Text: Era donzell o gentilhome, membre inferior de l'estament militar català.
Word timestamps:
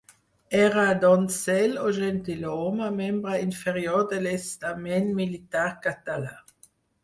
Era 0.61 0.85
donzell 1.03 1.77
o 1.85 1.91
gentilhome, 1.97 2.89
membre 3.03 3.35
inferior 3.49 4.09
de 4.15 4.25
l'estament 4.27 5.15
militar 5.23 5.71
català. 5.89 6.37